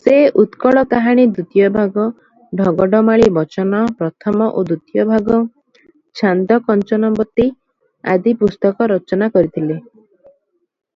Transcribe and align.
"ସେ 0.00 0.12
"ଉତ୍କଳ 0.40 0.82
କାହାଣୀ 0.90 1.22
ଦ୍ୱିତୀୟ 1.30 1.70
ଭାଗ", 1.76 2.04
"ଢଗ 2.60 2.86
ଢମାଳୀ 2.92 3.32
ବଚନ" 3.38 3.80
ପ୍ରଥମ 4.02 4.46
ଓ 4.60 4.62
ଦ୍ୱିତୀୟ 4.68 5.08
ଭାଗ, 5.08 5.40
"ଛାନ୍ଦ 6.22 6.58
କଞ୍ଚନବତୀ" 6.70 7.48
ଆଦି 8.14 8.36
ପୁସ୍ତକ 8.44 8.88
ରଚନା 8.94 9.30
କରିଥିଲେ।" 9.38 9.80